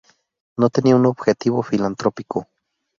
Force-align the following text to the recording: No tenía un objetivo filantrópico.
No 0.57 0.71
tenía 0.71 0.95
un 0.95 1.05
objetivo 1.05 1.61
filantrópico. 1.61 2.47